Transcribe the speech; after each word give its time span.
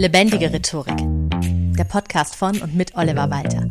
Lebendige 0.00 0.50
Rhetorik. 0.50 0.96
Der 1.76 1.84
Podcast 1.84 2.34
von 2.34 2.58
und 2.62 2.74
mit 2.74 2.94
Oliver 2.94 3.28
Walter. 3.28 3.68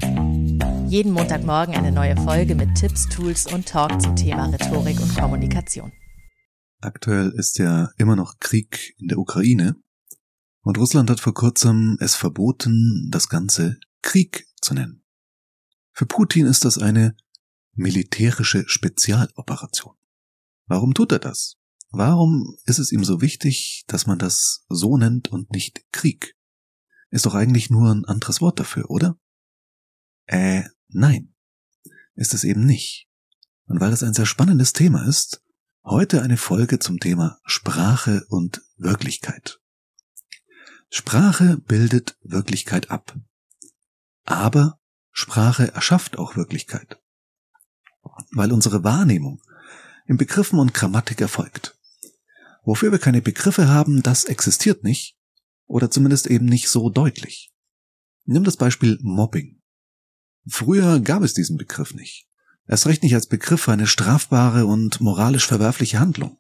Jeden 0.88 1.12
Montagmorgen 1.12 1.74
eine 1.74 1.92
neue 1.92 2.16
Folge 2.18 2.54
mit 2.54 2.76
Tipps, 2.76 3.10
Tools 3.10 3.52
und 3.52 3.68
Talk 3.68 4.00
zum 4.00 4.16
Thema 4.16 4.46
Rhetorik 4.46 5.00
und 5.02 5.18
Kommunikation. 5.18 5.92
Aktuell 6.82 7.32
ist 7.32 7.58
ja 7.58 7.90
immer 7.98 8.16
noch 8.16 8.38
Krieg 8.40 8.94
in 9.00 9.08
der 9.08 9.18
Ukraine 9.18 9.78
und 10.62 10.78
Russland 10.78 11.10
hat 11.10 11.20
vor 11.20 11.34
kurzem 11.34 11.98
es 12.00 12.14
verboten, 12.14 13.10
das 13.10 13.28
Ganze 13.28 13.80
Krieg 14.04 14.46
zu 14.62 14.76
nennen. 14.76 15.02
Für 15.94 16.06
Putin 16.06 16.46
ist 16.46 16.64
das 16.64 16.78
eine 16.78 17.18
militärische 17.74 18.66
Spezialoperation. 18.68 19.96
Warum 20.68 20.94
tut 20.94 21.12
er 21.12 21.18
das? 21.18 21.59
Warum 21.92 22.56
ist 22.66 22.78
es 22.78 22.92
ihm 22.92 23.04
so 23.04 23.22
wichtig, 23.22 23.84
dass 23.88 24.06
man 24.06 24.20
das 24.20 24.64
so 24.70 24.98
nennt 24.98 25.30
und 25.30 25.52
nicht 25.52 25.92
Krieg? 25.92 26.36
Ist 27.10 27.26
doch 27.26 27.34
eigentlich 27.34 27.72
nur 27.72 27.92
ein 27.92 28.06
anderes 28.06 28.42
Wort 28.42 28.60
dafür, 28.60 28.90
oder? 28.92 29.18
Äh, 30.26 30.64
nein. 30.90 31.34
Ist 32.14 32.34
es 32.34 32.44
eben 32.44 32.66
nicht. 32.66 33.08
Und 33.66 33.80
weil 33.80 33.92
das 33.92 34.04
ein 34.04 34.14
sehr 34.14 34.28
spannendes 34.28 34.74
Thema 34.74 35.08
ist, 35.08 35.44
heute 35.84 36.22
eine 36.22 36.38
Folge 36.38 36.78
zum 36.78 37.00
Thema 37.00 37.40
Sprache 37.46 38.26
und 38.30 38.62
Wirklichkeit. 38.78 39.60
Sprache 40.92 41.58
bildet 41.58 42.18
Wirklichkeit 42.22 42.92
ab. 42.92 43.16
Aber 44.26 44.80
Sprache 45.12 45.74
erschafft 45.74 46.20
auch 46.20 46.36
Wirklichkeit. 46.36 47.02
Weil 48.32 48.52
unsere 48.52 48.84
Wahrnehmung 48.84 49.42
in 50.06 50.18
Begriffen 50.18 50.60
und 50.60 50.74
Grammatik 50.74 51.22
erfolgt. 51.22 51.79
Wofür 52.64 52.92
wir 52.92 53.00
keine 53.00 53.22
Begriffe 53.22 53.68
haben, 53.68 54.04
das 54.04 54.26
existiert 54.26 54.84
nicht 54.84 55.18
oder 55.66 55.92
zumindest 55.92 56.28
eben 56.28 56.46
nicht 56.46 56.70
so 56.70 56.90
deutlich. 56.90 57.52
Nimm 58.26 58.44
das 58.44 58.58
Beispiel 58.58 58.98
Mobbing. 59.02 59.62
Früher 60.48 61.00
gab 61.00 61.24
es 61.24 61.34
diesen 61.34 61.58
Begriff 61.58 61.94
nicht. 61.94 62.28
Erst 62.68 62.86
recht 62.86 63.04
nicht 63.04 63.16
als 63.16 63.28
Begriff 63.28 63.62
für 63.62 63.72
eine 63.72 63.88
strafbare 63.88 64.66
und 64.66 65.02
moralisch 65.02 65.48
verwerfliche 65.48 66.00
Handlung. 66.00 66.38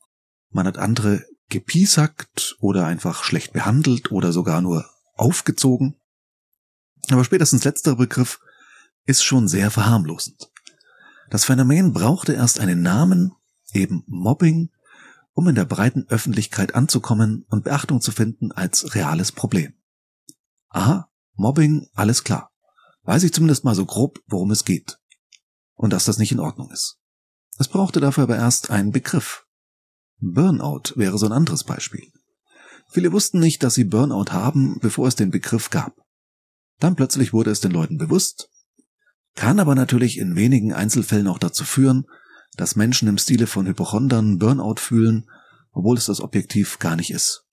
Man 0.51 0.67
hat 0.67 0.77
andere 0.77 1.25
gepiesackt 1.49 2.57
oder 2.59 2.85
einfach 2.85 3.23
schlecht 3.23 3.53
behandelt 3.53 4.11
oder 4.11 4.31
sogar 4.31 4.61
nur 4.61 4.87
aufgezogen. 5.15 5.95
Aber 7.09 7.23
spätestens 7.23 7.63
letzterer 7.63 7.95
Begriff 7.95 8.39
ist 9.05 9.23
schon 9.23 9.47
sehr 9.47 9.71
verharmlosend. 9.71 10.51
Das 11.29 11.45
Phänomen 11.45 11.93
brauchte 11.93 12.33
erst 12.33 12.59
einen 12.59 12.81
Namen, 12.81 13.33
eben 13.73 14.03
Mobbing, 14.07 14.69
um 15.39 15.47
in 15.47 15.55
der 15.55 15.63
breiten 15.63 16.05
Öffentlichkeit 16.09 16.75
anzukommen 16.75 17.45
und 17.47 17.63
Beachtung 17.63 18.01
zu 18.01 18.11
finden 18.11 18.51
als 18.51 18.93
reales 18.93 19.31
Problem. 19.31 19.73
Aha, 20.67 21.09
Mobbing, 21.35 21.87
alles 21.93 22.25
klar. 22.25 22.51
Weiß 23.03 23.23
ich 23.23 23.31
zumindest 23.31 23.63
mal 23.63 23.73
so 23.73 23.85
grob, 23.85 24.19
worum 24.27 24.51
es 24.51 24.65
geht. 24.65 24.99
Und 25.75 25.93
dass 25.93 26.03
das 26.03 26.17
nicht 26.17 26.33
in 26.33 26.41
Ordnung 26.41 26.69
ist. 26.71 26.99
Es 27.57 27.69
brauchte 27.69 28.01
dafür 28.01 28.23
aber 28.23 28.35
erst 28.35 28.69
einen 28.69 28.91
Begriff. 28.91 29.45
Burnout 30.17 30.97
wäre 30.97 31.17
so 31.17 31.27
ein 31.27 31.31
anderes 31.31 31.63
Beispiel. 31.63 32.11
Viele 32.89 33.13
wussten 33.13 33.39
nicht, 33.39 33.63
dass 33.63 33.75
sie 33.75 33.85
Burnout 33.85 34.33
haben, 34.33 34.79
bevor 34.81 35.07
es 35.07 35.15
den 35.15 35.31
Begriff 35.31 35.69
gab. 35.69 35.95
Dann 36.79 36.97
plötzlich 36.97 37.31
wurde 37.31 37.51
es 37.51 37.61
den 37.61 37.71
Leuten 37.71 37.97
bewusst, 37.97 38.49
kann 39.35 39.61
aber 39.61 39.73
natürlich 39.73 40.17
in 40.17 40.35
wenigen 40.35 40.73
Einzelfällen 40.73 41.29
auch 41.29 41.39
dazu 41.39 41.63
führen, 41.63 42.07
dass 42.57 42.75
Menschen 42.75 43.07
im 43.07 43.17
Stile 43.17 43.47
von 43.47 43.67
Hypochondern 43.67 44.39
Burnout 44.39 44.79
fühlen, 44.79 45.29
obwohl 45.71 45.97
es 45.97 46.05
das 46.05 46.21
objektiv 46.21 46.79
gar 46.79 46.95
nicht 46.95 47.11
ist. 47.11 47.45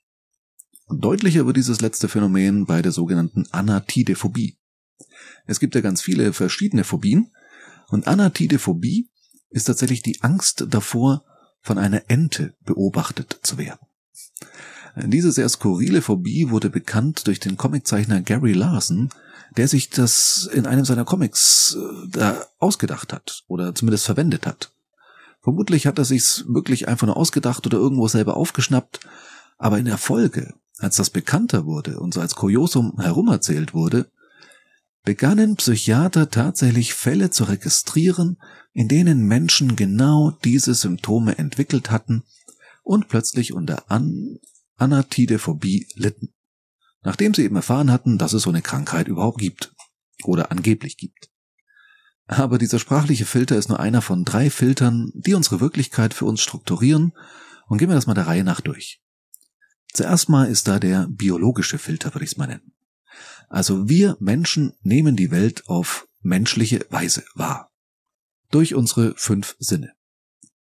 Und 0.87 1.05
deutlicher 1.05 1.47
wird 1.47 1.57
dieses 1.57 1.81
letzte 1.81 2.09
Phänomen 2.09 2.67
bei 2.67 2.83
der 2.83 2.93
sogenannten 2.93 3.47
Anatidephobie. 3.51 4.59
Es 5.47 5.61
gibt 5.61 5.75
ja 5.75 5.81
ganz 5.81 6.03
viele 6.03 6.33
verschiedene 6.33 6.85
Phobien 6.85 7.33
und 7.89 8.07
Anatidephobie 8.07 9.11
ist 9.51 9.65
tatsächlich 9.65 10.03
die 10.03 10.23
Angst 10.23 10.67
davor, 10.69 11.25
von 11.61 11.79
einer 11.79 12.03
Ente 12.09 12.55
beobachtet 12.65 13.41
zu 13.43 13.59
werden. 13.59 13.81
Diese 14.97 15.33
sehr 15.33 15.49
skurrile 15.49 16.01
Phobie 16.01 16.51
wurde 16.51 16.71
bekannt 16.71 17.27
durch 17.27 17.41
den 17.41 17.57
Comiczeichner 17.57 18.23
Gary 18.23 18.53
Larson, 18.53 19.11
der 19.57 19.69
sich 19.69 19.91
das 19.91 20.49
in 20.53 20.67
einem 20.67 20.85
seiner 20.85 21.05
Comics 21.05 21.77
äh, 21.79 22.09
da 22.11 22.47
ausgedacht 22.59 23.13
hat 23.13 23.45
oder 23.49 23.75
zumindest 23.75 24.07
verwendet 24.07 24.47
hat. 24.47 24.73
Vermutlich 25.47 25.87
hat 25.87 25.97
er 25.97 26.05
sich's 26.05 26.45
wirklich 26.49 26.89
einfach 26.89 27.07
nur 27.07 27.17
ausgedacht 27.17 27.65
oder 27.67 27.79
irgendwo 27.79 28.09
selber 28.09 28.37
aufgeschnappt, 28.37 28.99
aber 29.59 29.79
in 29.79 29.85
der 29.85 29.97
Folge, 29.97 30.55
als 30.79 30.97
das 30.97 31.09
bekannter 31.09 31.67
wurde 31.67 32.01
und 32.01 32.13
so 32.13 32.21
als 32.21 32.35
Kuriosum 32.35 32.99
herumerzählt 32.99 33.73
wurde, 33.73 34.11
begannen 35.05 35.55
Psychiater 35.55 36.31
tatsächlich 36.31 36.95
Fälle 36.95 37.31
zu 37.31 37.45
registrieren, 37.45 38.39
in 38.73 38.89
denen 38.89 39.21
Menschen 39.21 39.77
genau 39.77 40.33
diese 40.43 40.75
Symptome 40.75 41.39
entwickelt 41.39 41.93
hatten 41.93 42.25
und 42.83 43.07
plötzlich 43.07 43.53
unter 43.53 43.89
An 43.89 44.41
Anatidephobie 44.75 45.87
litten, 45.95 46.35
nachdem 47.03 47.35
sie 47.35 47.45
eben 47.45 47.55
erfahren 47.55 47.93
hatten, 47.93 48.19
dass 48.19 48.33
es 48.33 48.43
so 48.43 48.51
eine 48.51 48.63
Krankheit 48.63 49.07
überhaupt 49.07 49.39
gibt 49.39 49.73
oder 50.25 50.51
angeblich 50.51 50.97
gibt. 50.97 51.31
Aber 52.27 52.59
dieser 52.59 52.79
sprachliche 52.79 53.25
Filter 53.25 53.57
ist 53.57 53.69
nur 53.69 53.81
einer 53.81 54.03
von 54.03 54.25
drei 54.25 54.51
Filtern, 54.51 55.13
die 55.15 55.35
unsere 55.35 55.61
Wirklichkeit 55.61 56.13
für 56.13 56.25
uns 56.25 56.41
strukturieren, 56.41 57.13
und 57.69 57.79
gehen 57.79 57.89
wir 57.89 57.95
das 57.95 58.07
mal 58.07 58.15
der 58.15 58.27
Reihe 58.27 58.45
nach 58.45 58.61
durch. 58.61 59.01
Zuerst 59.93 60.29
mal 60.29 60.49
ist 60.49 60.69
da 60.69 60.79
der 60.79 61.07
biologische 61.09 61.79
Filter, 61.79 62.15
würde 62.15 62.25
ich 62.25 62.33
es 62.33 62.37
mal 62.37 62.47
nennen. 62.47 62.73
Also 63.49 63.89
wir 63.89 64.17
Menschen 64.21 64.75
nehmen 64.83 65.17
die 65.17 65.31
Welt 65.31 65.69
auf 65.69 66.07
menschliche 66.21 66.85
Weise 66.91 67.25
wahr. 67.35 67.71
Durch 68.51 68.75
unsere 68.75 69.15
fünf 69.17 69.57
Sinne. 69.59 69.93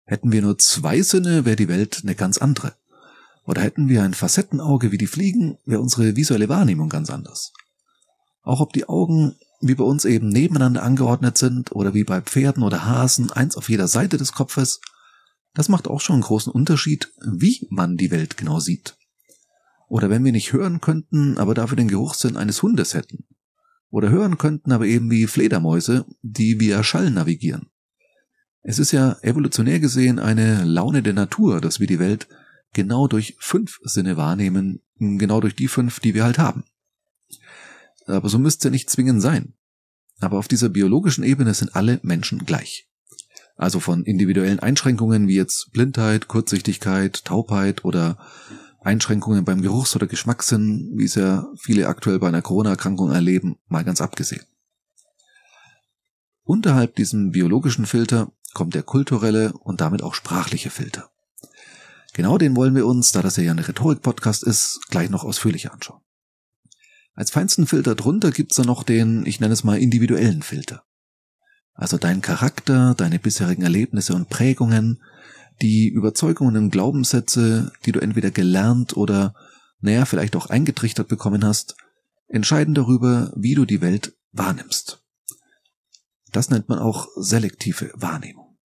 Hätten 0.05 0.33
wir 0.33 0.43
nur 0.43 0.59
zwei 0.59 1.03
Sinne, 1.03 1.45
wäre 1.45 1.57
die 1.57 1.69
Welt 1.69 2.01
eine 2.03 2.15
ganz 2.15 2.39
andere. 2.39 2.75
Oder 3.45 3.63
hätten 3.63 3.89
wir 3.89 4.03
ein 4.03 4.15
Facettenauge 4.15 4.93
wie 4.93 4.99
die 4.99 5.07
Fliegen, 5.07 5.59
wäre 5.65 5.81
unsere 5.81 6.17
visuelle 6.17 6.49
Wahrnehmung 6.49 6.89
ganz 6.89 7.11
anders. 7.11 7.53
Auch 8.43 8.61
ob 8.61 8.73
die 8.73 8.89
Augen 8.89 9.37
wie 9.61 9.75
bei 9.75 9.85
uns 9.85 10.05
eben 10.05 10.29
nebeneinander 10.29 10.83
angeordnet 10.83 11.37
sind 11.37 11.73
oder 11.73 11.95
wie 11.95 12.05
bei 12.05 12.21
Pferden 12.21 12.63
oder 12.63 12.87
Hasen 12.87 13.31
eins 13.31 13.57
auf 13.57 13.69
jeder 13.69 13.89
Seite 13.89 14.17
des 14.17 14.33
Kopfes, 14.33 14.81
das 15.55 15.69
macht 15.69 15.89
auch 15.89 16.01
schon 16.01 16.15
einen 16.15 16.23
großen 16.23 16.53
Unterschied, 16.53 17.13
wie 17.31 17.67
man 17.71 17.97
die 17.97 18.11
Welt 18.11 18.37
genau 18.37 18.61
sieht. 18.61 18.97
Oder 19.89 20.09
wenn 20.09 20.25
wir 20.25 20.33
nicht 20.33 20.53
hören 20.53 20.81
könnten, 20.81 21.37
aber 21.37 21.55
dafür 21.55 21.77
den 21.77 21.89
Geruchssinn 21.89 22.37
eines 22.37 22.63
Hundes 22.63 22.95
hätten. 22.95 23.27
Oder 23.91 24.09
hören 24.11 24.39
könnten, 24.39 24.71
aber 24.71 24.87
eben 24.87 25.11
wie 25.11 25.27
Fledermäuse, 25.27 26.07
die 26.23 26.61
via 26.61 26.85
Schall 26.85 27.11
navigieren. 27.11 27.69
Es 28.63 28.79
ist 28.79 28.93
ja 28.93 29.17
evolutionär 29.23 29.81
gesehen 29.81 30.19
eine 30.19 30.65
Laune 30.65 31.03
der 31.03 31.15
Natur, 31.15 31.61
dass 31.61 31.81
wir 31.81 31.87
die 31.87 31.99
Welt 31.99 32.29
genau 32.73 33.09
durch 33.09 33.37
fünf 33.41 33.81
Sinne 33.83 34.17
wahrnehmen, 34.17 34.81
genau 34.99 35.41
durch 35.41 35.57
die 35.57 35.69
fünf, 35.69 35.99
die 35.99 36.15
wir 36.15 36.25
halt 36.25 36.39
haben. 36.39 36.65
Aber 38.11 38.29
so 38.29 38.39
müsste 38.39 38.71
nicht 38.71 38.91
zwingend 38.91 39.23
sein. 39.23 39.55
Aber 40.21 40.39
auf 40.39 40.49
dieser 40.49 40.69
biologischen 40.69 41.25
Ebene 41.25 41.55
sind 41.55 41.75
alle 41.75 42.01
Menschen 42.03 42.45
gleich. 42.45 42.89
Also 43.57 43.81
von 43.81 44.05
individuellen 44.05 44.61
Einschränkungen 44.61 45.29
wie 45.29 45.37
jetzt 45.37 45.71
Blindheit, 45.73 46.29
Kurzsichtigkeit, 46.29 47.25
Taubheit 47.25 47.85
oder 47.85 48.19
Einschränkungen 48.81 49.45
beim 49.45 49.61
Geruchs- 49.61 49.95
oder 49.95 50.07
Geschmackssinn, 50.07 50.93
wie 50.95 51.05
es 51.05 51.15
ja 51.15 51.47
viele 51.59 51.87
aktuell 51.87 52.19
bei 52.19 52.29
einer 52.29 52.43
Corona-Erkrankung 52.43 53.13
erleben, 53.13 53.57
mal 53.69 53.85
ganz 53.85 54.01
abgesehen. 54.01 54.45
Unterhalb 56.43 56.97
diesem 56.97 57.31
biologischen 57.33 57.87
Filter 57.87 58.33
kommt 58.55 58.75
der 58.75 58.83
kulturelle 58.83 59.53
und 59.53 59.81
damit 59.81 60.03
auch 60.03 60.15
sprachliche 60.15 60.71
Filter. 60.71 61.11
Genau 62.13 62.39
den 62.39 62.57
wollen 62.57 62.75
wir 62.75 62.87
uns, 62.87 63.13
da 63.13 63.23
das 63.23 63.37
ja 63.37 63.51
ein 63.51 63.59
Rhetorik-Podcast 63.59 64.43
ist, 64.43 64.81
gleich 64.89 65.11
noch 65.11 65.23
ausführlicher 65.23 65.73
anschauen. 65.73 66.01
Als 67.15 67.31
feinsten 67.31 67.67
Filter 67.67 67.95
drunter 67.95 68.31
gibt's 68.31 68.57
dann 68.57 68.67
noch 68.67 68.83
den, 68.83 69.27
ich 69.27 69.41
nenne 69.41 69.53
es 69.53 69.65
mal, 69.65 69.79
individuellen 69.79 70.43
Filter. 70.43 70.85
Also 71.75 71.97
dein 71.97 72.21
Charakter, 72.21 72.95
deine 72.95 73.19
bisherigen 73.19 73.63
Erlebnisse 73.63 74.15
und 74.15 74.29
Prägungen, 74.29 75.03
die 75.63 75.89
Überzeugungen 75.89 76.57
und 76.57 76.71
Glaubenssätze, 76.71 77.73
die 77.85 77.93
du 77.93 78.01
entweder 78.01 78.31
gelernt 78.31 78.97
oder, 78.97 79.35
naja, 79.81 80.05
vielleicht 80.05 80.37
auch 80.37 80.47
eingetrichtert 80.47 81.09
bekommen 81.09 81.45
hast, 81.45 81.77
entscheiden 82.29 82.75
darüber, 82.75 83.33
wie 83.37 83.55
du 83.55 83.65
die 83.65 83.81
Welt 83.81 84.15
wahrnimmst. 84.33 85.03
Das 86.33 86.51
nennt 86.51 86.69
man 86.69 86.79
auch 86.79 87.09
selektive 87.17 87.91
Wahrnehmung. 87.95 88.57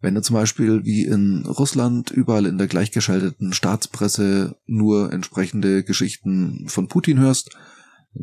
Wenn 0.00 0.14
du 0.14 0.22
zum 0.22 0.34
Beispiel 0.34 0.84
wie 0.84 1.04
in 1.04 1.44
Russland 1.46 2.10
überall 2.10 2.46
in 2.46 2.58
der 2.58 2.68
gleichgeschalteten 2.68 3.52
Staatspresse 3.52 4.56
nur 4.66 5.12
entsprechende 5.12 5.82
Geschichten 5.82 6.68
von 6.68 6.88
Putin 6.88 7.18
hörst, 7.18 7.56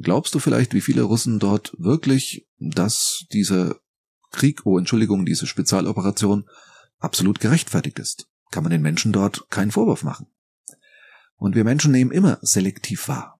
Glaubst 0.01 0.35
du 0.35 0.39
vielleicht, 0.39 0.73
wie 0.73 0.81
viele 0.81 1.03
Russen 1.03 1.39
dort 1.39 1.73
wirklich, 1.77 2.47
dass 2.59 3.25
dieser 3.31 3.75
Krieg, 4.31 4.65
oh 4.65 4.77
Entschuldigung, 4.77 5.25
diese 5.25 5.47
Spezialoperation 5.47 6.45
absolut 6.99 7.39
gerechtfertigt 7.39 7.99
ist? 7.99 8.27
Kann 8.51 8.63
man 8.63 8.71
den 8.71 8.81
Menschen 8.81 9.11
dort 9.11 9.49
keinen 9.49 9.71
Vorwurf 9.71 10.03
machen. 10.03 10.27
Und 11.37 11.55
wir 11.55 11.63
Menschen 11.63 11.91
nehmen 11.91 12.11
immer 12.11 12.39
selektiv 12.41 13.07
wahr. 13.07 13.39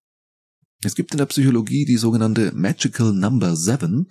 Es 0.81 0.96
gibt 0.96 1.12
in 1.12 1.18
der 1.18 1.25
Psychologie 1.25 1.86
die 1.86 1.98
sogenannte 1.98 2.52
Magical 2.54 3.13
Number 3.13 3.56
7 3.56 4.08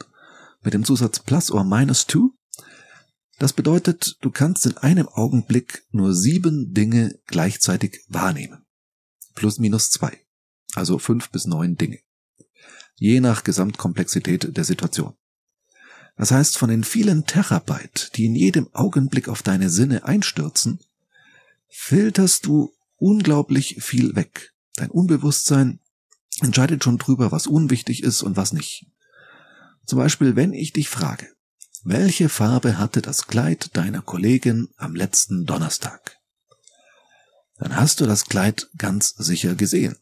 mit 0.62 0.75
dem 0.75 0.85
Zusatz 0.85 1.20
plus 1.20 1.50
or 1.50 1.64
minus 1.64 2.06
2. 2.06 2.31
Das 3.38 3.52
bedeutet, 3.52 4.17
du 4.20 4.31
kannst 4.31 4.64
in 4.67 4.76
einem 4.79 5.08
Augenblick 5.08 5.85
nur 5.90 6.14
sieben 6.14 6.73
Dinge 6.73 7.19
gleichzeitig 7.26 8.05
wahrnehmen. 8.08 8.64
Plus 9.35 9.58
minus 9.58 9.90
zwei. 9.90 10.20
Also 10.75 10.99
fünf 10.99 11.31
bis 11.31 11.47
neun 11.47 11.76
Dinge. 11.76 11.99
Je 12.96 13.20
nach 13.20 13.44
Gesamtkomplexität 13.44 14.56
der 14.56 14.64
Situation. 14.64 15.14
Das 16.17 16.31
heißt, 16.31 16.58
von 16.58 16.70
den 16.70 16.85
vielen 16.85 17.26
Terabyte, 17.26 18.12
die 18.14 18.26
in 18.26 18.37
jedem 18.37 18.69
Augenblick 18.73 19.29
auf 19.29 19.43
deine 19.43 19.69
Sinne 19.69 20.05
einstürzen, 20.05 20.79
filterst 21.69 22.46
du 22.46 22.73
unglaublich 22.96 23.82
viel 23.82 24.14
weg. 24.14 24.52
Dein 24.76 24.91
Unbewusstsein 24.91 25.81
entscheidet 26.41 26.85
schon 26.85 26.99
drüber, 26.99 27.32
was 27.32 27.46
unwichtig 27.46 28.02
ist 28.02 28.23
und 28.23 28.37
was 28.37 28.52
nicht. 28.52 28.87
Zum 29.85 29.99
Beispiel, 29.99 30.37
wenn 30.37 30.52
ich 30.52 30.73
dich 30.73 30.88
frage, 30.88 31.29
welche 31.82 32.29
Farbe 32.29 32.79
hatte 32.79 33.02
das 33.02 33.26
Kleid 33.26 33.76
deiner 33.76 34.00
Kollegin 34.00 34.69
am 34.76 34.94
letzten 34.94 35.44
Donnerstag? 35.44 36.17
Dann 37.58 37.76
hast 37.76 38.00
du 38.00 38.06
das 38.06 38.25
Kleid 38.25 38.69
ganz 38.79 39.11
sicher 39.11 39.55
gesehen. 39.55 39.97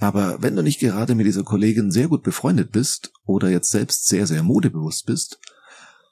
Aber 0.00 0.42
wenn 0.42 0.56
du 0.56 0.62
nicht 0.62 0.80
gerade 0.80 1.14
mit 1.14 1.26
dieser 1.26 1.44
Kollegin 1.44 1.90
sehr 1.90 2.08
gut 2.08 2.22
befreundet 2.22 2.72
bist 2.72 3.12
oder 3.24 3.50
jetzt 3.50 3.70
selbst 3.70 4.08
sehr, 4.08 4.26
sehr 4.26 4.42
modebewusst 4.42 5.04
bist, 5.04 5.38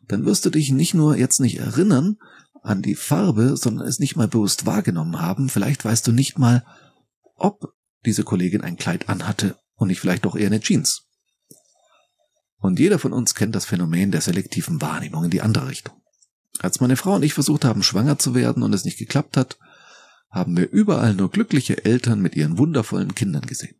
dann 0.07 0.27
wirst 0.27 0.45
du 0.45 0.51
dich 0.51 0.71
nicht 0.71 0.93
nur 0.93 1.17
jetzt 1.17 1.41
nicht 1.41 1.59
erinnern 1.59 2.19
an 2.63 2.83
die 2.83 2.95
Farbe, 2.95 3.57
sondern 3.57 3.87
es 3.87 3.99
nicht 3.99 4.15
mal 4.15 4.29
bewusst 4.29 4.67
wahrgenommen 4.67 5.21
haben. 5.21 5.49
Vielleicht 5.49 5.87
weißt 5.87 6.07
du 6.07 6.13
nicht 6.13 6.39
mal, 6.39 6.67
ob 7.35 7.73
diese 8.05 8.25
Kollegin 8.25 8.61
ein 8.61 8.77
Kleid 8.77 9.09
anhatte 9.09 9.57
und 9.75 9.89
nicht 9.89 10.01
vielleicht 10.01 10.27
doch 10.27 10.37
eher 10.37 10.49
eine 10.49 10.61
Jeans. 10.61 11.07
Und 12.59 12.79
jeder 12.79 12.99
von 12.99 13.15
uns 13.15 13.35
kennt 13.35 13.55
das 13.55 13.65
Phänomen 13.65 14.11
der 14.11 14.21
selektiven 14.21 14.83
Wahrnehmung 14.83 15.25
in 15.25 15.31
die 15.31 15.43
andere 15.43 15.69
Richtung. 15.69 15.95
Als 16.59 16.81
meine 16.81 16.97
Frau 16.97 17.15
und 17.15 17.23
ich 17.23 17.35
versucht 17.35 17.65
haben, 17.65 17.83
schwanger 17.83 18.19
zu 18.19 18.35
werden 18.35 18.63
und 18.63 18.75
es 18.75 18.85
nicht 18.85 18.99
geklappt 18.99 19.37
hat, 19.37 19.59
haben 20.31 20.57
wir 20.57 20.71
überall 20.71 21.15
nur 21.15 21.31
glückliche 21.31 21.85
Eltern 21.85 22.21
mit 22.21 22.37
ihren 22.37 22.59
wundervollen 22.59 23.15
Kindern 23.15 23.47
gesehen. 23.47 23.77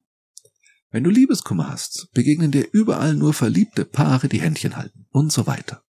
Wenn 0.91 1.05
du 1.05 1.11
Liebeskummer 1.11 1.69
hast, 1.69 2.09
begegnen 2.15 2.51
dir 2.51 2.67
überall 2.73 3.15
nur 3.15 3.35
verliebte 3.35 3.85
Paare, 3.85 4.29
die 4.29 4.41
Händchen 4.41 4.77
halten 4.77 5.07
und 5.11 5.31
so 5.33 5.47
weiter. 5.47 5.83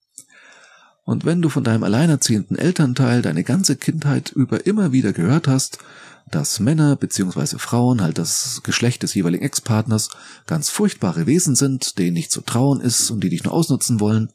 Und 1.05 1.25
wenn 1.25 1.41
du 1.41 1.49
von 1.49 1.63
deinem 1.63 1.83
alleinerziehenden 1.83 2.57
Elternteil 2.57 3.21
deine 3.21 3.43
ganze 3.43 3.77
Kindheit 3.77 4.31
über 4.31 4.67
immer 4.67 4.91
wieder 4.91 5.13
gehört 5.13 5.47
hast, 5.47 5.79
dass 6.29 6.59
Männer 6.59 6.95
bzw. 6.95 7.57
Frauen, 7.57 8.01
halt 8.01 8.17
das 8.17 8.61
Geschlecht 8.63 9.01
des 9.01 9.15
jeweiligen 9.15 9.43
Ex-Partners, 9.43 10.09
ganz 10.45 10.69
furchtbare 10.69 11.25
Wesen 11.25 11.55
sind, 11.55 11.97
denen 11.97 12.13
nicht 12.13 12.31
zu 12.31 12.41
trauen 12.41 12.81
ist 12.81 13.09
und 13.09 13.23
die 13.23 13.29
dich 13.29 13.43
nur 13.43 13.53
ausnutzen 13.53 13.99
wollen, 13.99 14.31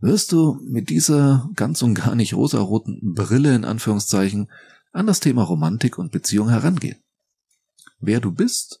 wirst 0.00 0.32
du 0.32 0.58
mit 0.64 0.90
dieser 0.90 1.48
ganz 1.54 1.82
und 1.82 1.94
gar 1.94 2.14
nicht 2.14 2.34
rosaroten 2.34 3.14
Brille 3.14 3.54
in 3.54 3.64
Anführungszeichen 3.64 4.48
an 4.94 5.06
das 5.06 5.20
Thema 5.20 5.42
Romantik 5.42 5.98
und 5.98 6.12
Beziehung 6.12 6.48
herangehen. 6.48 7.02
Wer 7.98 8.20
du 8.20 8.30
bist 8.30 8.80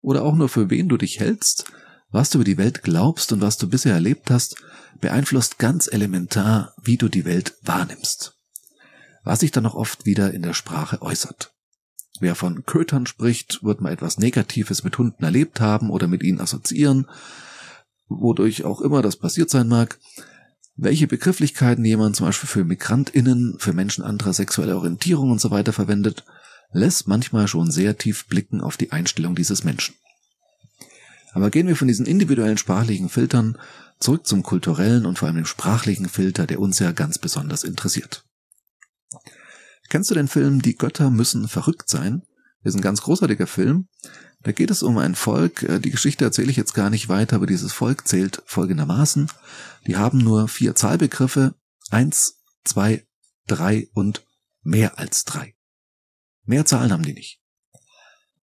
oder 0.00 0.22
auch 0.22 0.34
nur 0.34 0.48
für 0.48 0.70
wen 0.70 0.88
du 0.88 0.96
dich 0.96 1.18
hältst, 1.18 1.64
was 2.10 2.30
du 2.30 2.38
über 2.38 2.44
die 2.44 2.56
Welt 2.56 2.82
glaubst 2.82 3.32
und 3.32 3.40
was 3.40 3.58
du 3.58 3.68
bisher 3.68 3.92
erlebt 3.92 4.30
hast, 4.30 4.56
beeinflusst 5.00 5.58
ganz 5.58 5.88
elementar, 5.92 6.74
wie 6.82 6.96
du 6.96 7.08
die 7.08 7.24
Welt 7.24 7.56
wahrnimmst. 7.62 8.36
Was 9.24 9.40
sich 9.40 9.50
dann 9.50 9.64
noch 9.64 9.74
oft 9.74 10.06
wieder 10.06 10.32
in 10.32 10.42
der 10.42 10.54
Sprache 10.54 11.02
äußert. 11.02 11.52
Wer 12.20 12.34
von 12.34 12.64
Kötern 12.64 13.06
spricht, 13.06 13.62
wird 13.62 13.80
mal 13.80 13.92
etwas 13.92 14.18
Negatives 14.18 14.84
mit 14.84 14.98
Hunden 14.98 15.24
erlebt 15.24 15.60
haben 15.60 15.90
oder 15.90 16.06
mit 16.06 16.22
ihnen 16.22 16.40
assoziieren, 16.40 17.06
wodurch 18.08 18.64
auch 18.64 18.80
immer 18.80 19.02
das 19.02 19.16
passiert 19.16 19.50
sein 19.50 19.68
mag 19.68 19.98
welche 20.82 21.06
Begrifflichkeiten 21.06 21.84
jemand 21.84 22.16
zum 22.16 22.26
Beispiel 22.26 22.48
für 22.48 22.64
MigrantInnen, 22.64 23.56
für 23.58 23.74
Menschen 23.74 24.02
anderer 24.02 24.32
sexueller 24.32 24.76
Orientierung 24.76 25.30
und 25.30 25.40
so 25.40 25.50
weiter 25.50 25.74
verwendet, 25.74 26.24
lässt 26.72 27.06
manchmal 27.06 27.48
schon 27.48 27.70
sehr 27.70 27.98
tief 27.98 28.26
blicken 28.26 28.62
auf 28.62 28.76
die 28.78 28.90
Einstellung 28.90 29.34
dieses 29.34 29.62
Menschen. 29.62 29.94
Aber 31.32 31.50
gehen 31.50 31.66
wir 31.66 31.76
von 31.76 31.88
diesen 31.88 32.06
individuellen 32.06 32.56
sprachlichen 32.56 33.10
Filtern 33.10 33.58
zurück 33.98 34.26
zum 34.26 34.42
kulturellen 34.42 35.04
und 35.04 35.18
vor 35.18 35.28
allem 35.28 35.36
dem 35.36 35.46
sprachlichen 35.46 36.08
Filter, 36.08 36.46
der 36.46 36.60
uns 36.60 36.78
ja 36.78 36.92
ganz 36.92 37.18
besonders 37.18 37.62
interessiert. 37.62 38.24
Kennst 39.90 40.10
du 40.10 40.14
den 40.14 40.28
Film 40.28 40.62
Die 40.62 40.76
Götter 40.76 41.10
müssen 41.10 41.46
verrückt 41.46 41.90
sein? 41.90 42.22
Das 42.62 42.74
ist 42.74 42.78
ein 42.78 42.82
ganz 42.82 43.02
großartiger 43.02 43.46
Film, 43.46 43.88
da 44.42 44.52
geht 44.52 44.70
es 44.70 44.82
um 44.82 44.96
ein 44.96 45.14
Volk, 45.14 45.62
äh, 45.62 45.80
die 45.80 45.90
Geschichte 45.90 46.24
erzähle 46.24 46.50
ich 46.50 46.56
jetzt 46.56 46.74
gar 46.74 46.90
nicht 46.90 47.08
weiter, 47.08 47.36
aber 47.36 47.46
dieses 47.46 47.72
Volk 47.72 48.08
zählt 48.08 48.42
folgendermaßen. 48.46 49.30
Die 49.86 49.96
haben 49.96 50.18
nur 50.18 50.48
vier 50.48 50.74
Zahlbegriffe, 50.74 51.54
eins, 51.90 52.42
zwei, 52.64 53.06
drei 53.46 53.88
und 53.92 54.26
mehr 54.62 54.98
als 54.98 55.24
drei. 55.24 55.54
Mehr 56.44 56.64
Zahlen 56.64 56.92
haben 56.92 57.02
die 57.02 57.12
nicht. 57.12 57.42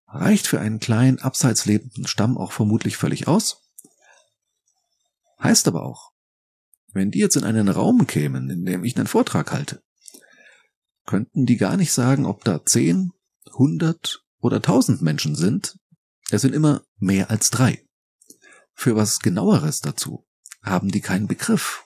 Reicht 0.08 0.48
für 0.48 0.60
einen 0.60 0.80
kleinen, 0.80 1.20
abseits 1.20 1.66
lebenden 1.66 2.08
Stamm 2.08 2.38
auch 2.38 2.52
vermutlich 2.52 2.96
völlig 2.96 3.28
aus. 3.28 3.64
Heißt 5.42 5.68
aber 5.68 5.84
auch, 5.84 6.12
wenn 6.94 7.12
die 7.12 7.20
jetzt 7.20 7.36
in 7.36 7.44
einen 7.44 7.70
Raum 7.70 8.08
kämen, 8.08 8.50
in 8.50 8.66
dem 8.66 8.84
ich 8.84 8.96
einen 8.96 9.08
Vortrag 9.08 9.52
halte, 9.52 9.84
könnten 11.06 11.46
die 11.46 11.58
gar 11.58 11.78
nicht 11.78 11.92
sagen, 11.92 12.26
ob 12.26 12.44
da 12.44 12.64
zehn, 12.66 13.12
hundert 13.54 14.24
oder 14.40 14.62
tausend 14.62 15.02
Menschen 15.02 15.36
sind, 15.36 15.78
es 16.30 16.42
sind 16.42 16.54
immer 16.54 16.84
mehr 16.98 17.30
als 17.30 17.50
drei. 17.50 17.86
Für 18.74 18.96
was 18.96 19.20
genaueres 19.20 19.82
dazu 19.82 20.28
haben 20.62 20.90
die 20.90 21.02
keinen 21.02 21.28
Begriff 21.28 21.84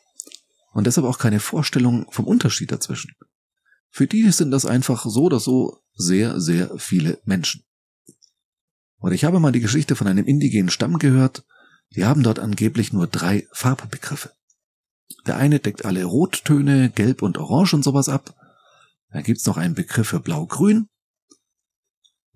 und 0.74 0.88
deshalb 0.88 1.06
auch 1.06 1.20
keine 1.20 1.40
Vorstellung 1.40 2.10
vom 2.12 2.26
Unterschied 2.26 2.72
dazwischen. 2.72 3.14
Für 3.90 4.08
die 4.08 4.32
sind 4.32 4.52
das 4.52 4.66
einfach 4.66 5.06
so 5.06 5.24
oder 5.24 5.40
so 5.40 5.78
sehr, 5.94 6.40
sehr 6.40 6.78
viele 6.78 7.22
Menschen. 7.26 7.64
Und 8.98 9.14
ich 9.14 9.26
habe 9.26 9.40
mal 9.40 9.52
die 9.52 9.60
Geschichte 9.60 9.96
von 9.96 10.08
einem 10.08 10.26
indigenen 10.26 10.70
Stamm 10.70 10.98
gehört, 10.98 11.44
die 11.96 12.06
haben 12.06 12.24
dort 12.24 12.40
angeblich 12.40 12.94
nur 12.94 13.08
drei 13.08 13.48
Farbbegriffe. 13.52 14.32
Der 15.26 15.38
eine 15.38 15.60
deckt 15.60 15.86
alle 15.86 16.06
Rottöne, 16.06 16.90
Gelb 16.90 17.22
und 17.22 17.38
Orange 17.38 17.76
und 17.76 17.84
sowas 17.84 18.10
ab. 18.10 18.36
Dann 19.10 19.24
gibt's 19.24 19.46
noch 19.46 19.58
einen 19.58 19.76
Begriff 19.76 20.08
für 20.08 20.20
Blau-Grün 20.20 20.88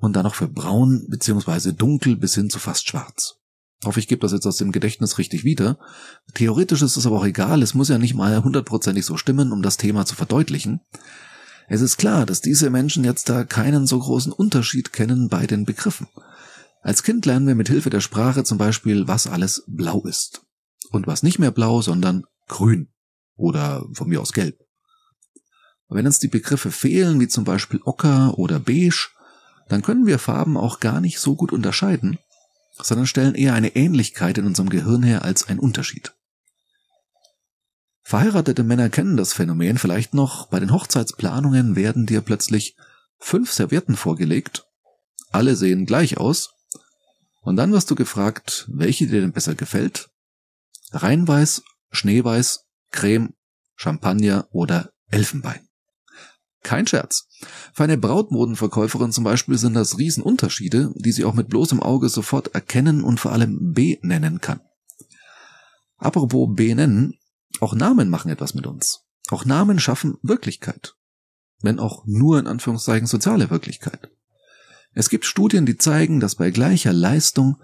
und 0.06 0.14
dann 0.14 0.24
noch 0.24 0.36
für 0.36 0.48
braun 0.48 1.06
beziehungsweise 1.10 1.74
dunkel 1.74 2.16
bis 2.16 2.36
hin 2.36 2.50
zu 2.50 2.60
fast 2.60 2.88
schwarz. 2.88 3.36
Ich 3.82 3.88
hoffe, 3.88 4.00
ich 4.00 4.08
gebe 4.08 4.22
das 4.22 4.32
jetzt 4.32 4.48
aus 4.48 4.58
dem 4.58 4.72
Gedächtnis 4.72 5.18
richtig 5.18 5.44
wieder. 5.44 5.78
Theoretisch 6.34 6.82
ist 6.82 6.98
es 6.98 7.06
aber 7.06 7.18
auch 7.18 7.26
egal, 7.26 7.62
es 7.62 7.74
muss 7.74 7.90
ja 7.90 7.98
nicht 7.98 8.16
mal 8.16 8.44
hundertprozentig 8.44 9.06
so 9.06 9.18
stimmen, 9.18 9.52
um 9.52 9.62
das 9.62 9.78
Thema 9.78 10.06
zu 10.06 10.16
verdeutlichen. 10.16 10.82
Es 11.68 11.82
ist 11.82 11.98
klar, 11.98 12.26
dass 12.26 12.42
diese 12.42 12.70
Menschen 12.70 13.04
jetzt 13.04 13.30
da 13.30 13.44
keinen 13.44 13.88
so 13.88 14.00
großen 14.00 14.32
Unterschied 14.32 14.94
kennen 14.94 15.30
bei 15.30 15.48
den 15.48 15.66
Begriffen. 15.66 16.08
Als 16.82 17.02
Kind 17.02 17.26
lernen 17.26 17.48
wir 17.48 17.56
mit 17.56 17.68
Hilfe 17.68 17.90
der 17.90 18.02
Sprache 18.02 18.44
zum 18.44 18.58
Beispiel, 18.58 19.08
was 19.08 19.28
alles 19.28 19.64
blau 19.68 20.04
ist. 20.04 20.44
Und 20.92 21.08
was 21.08 21.24
nicht 21.24 21.40
mehr 21.40 21.52
blau, 21.52 21.82
sondern 21.82 22.26
grün. 22.48 22.90
Oder 23.36 23.84
von 23.94 24.08
mir 24.08 24.22
aus 24.22 24.34
gelb. 24.34 24.60
wenn 25.90 26.06
uns 26.06 26.20
die 26.20 26.28
Begriffe 26.28 26.72
fehlen, 26.72 27.20
wie 27.20 27.28
zum 27.28 27.44
Beispiel 27.44 27.82
Ocker 27.84 28.38
oder 28.38 28.60
Beige, 28.60 29.10
dann 29.68 29.82
können 29.82 30.06
wir 30.06 30.20
Farben 30.20 30.58
auch 30.58 30.80
gar 30.80 31.02
nicht 31.02 31.20
so 31.20 31.36
gut 31.36 31.52
unterscheiden, 31.52 32.20
sondern 32.74 33.08
stellen 33.08 33.36
eher 33.36 33.54
eine 33.54 33.76
Ähnlichkeit 33.76 34.38
in 34.38 34.46
unserem 34.46 34.70
Gehirn 34.70 35.04
her 35.04 35.24
als 35.24 35.48
einen 35.48 35.60
Unterschied. 35.60 36.14
Verheiratete 38.04 38.64
Männer 38.64 38.90
kennen 38.90 39.18
das 39.18 39.34
Phänomen 39.34 39.78
vielleicht 39.80 40.14
noch, 40.14 40.48
bei 40.48 40.60
den 40.60 40.72
Hochzeitsplanungen 40.72 41.76
werden 41.76 42.06
dir 42.06 42.22
plötzlich 42.22 42.76
fünf 43.18 43.52
Servietten 43.52 43.96
vorgelegt, 43.96 44.66
alle 45.32 45.56
sehen 45.56 45.86
gleich 45.86 46.18
aus, 46.18 46.52
und 47.42 47.58
dann 47.58 47.72
wirst 47.72 47.90
du 47.92 47.96
gefragt, 47.96 48.66
welche 48.70 49.08
dir 49.08 49.22
denn 49.22 49.32
besser 49.32 49.54
gefällt? 49.54 50.10
Reinweiß, 50.92 51.64
Schneeweiß, 51.92 52.66
Creme, 52.92 53.34
Champagner 53.76 54.48
oder 54.52 54.92
Elfenbein. 55.10 55.65
Kein 56.66 56.88
Scherz. 56.88 57.28
Für 57.74 57.84
eine 57.84 57.96
Brautmodenverkäuferin 57.96 59.12
zum 59.12 59.24
Beispiel 59.24 59.56
sind 59.60 59.76
das 59.76 60.00
Riesenunterschiede, 60.00 60.94
die 60.96 61.12
sie 61.12 61.24
auch 61.24 61.36
mit 61.36 61.48
bloßem 61.48 61.80
Auge 61.80 62.10
sofort 62.10 62.56
erkennen 62.56 63.04
und 63.04 63.20
vor 63.20 63.34
allem 63.34 63.72
benennen 63.74 64.42
kann. 64.42 64.62
Apropos 65.98 66.50
benennen, 66.56 67.20
auch 67.60 67.76
Namen 67.76 68.10
machen 68.10 68.32
etwas 68.32 68.56
mit 68.56 68.66
uns. 68.66 69.02
Auch 69.30 69.46
Namen 69.46 69.78
schaffen 69.78 70.18
Wirklichkeit. 70.24 70.96
Wenn 71.62 71.78
auch 71.78 72.04
nur 72.08 72.40
in 72.40 72.48
Anführungszeichen 72.48 73.06
soziale 73.06 73.52
Wirklichkeit. 73.52 74.10
Es 74.94 75.10
gibt 75.10 75.26
Studien, 75.26 75.68
die 75.68 75.78
zeigen, 75.78 76.20
dass 76.20 76.34
bei 76.34 76.50
gleicher 76.50 76.94
Leistung 76.94 77.62